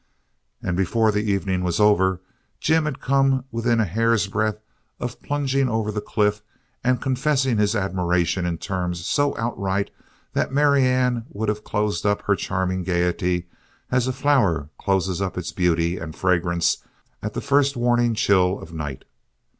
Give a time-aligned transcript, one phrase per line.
[0.63, 2.21] And before the evening was over,
[2.59, 4.59] Jim had come within a hair's breadth
[4.99, 6.41] of plunging over the cliff
[6.83, 9.91] and confessing his admiration in terms so outright
[10.33, 13.45] that Marianne would have closed up her charming gaiety
[13.91, 16.77] as a flower closes up its beauty and fragrance
[17.21, 19.05] at the first warning chill of night.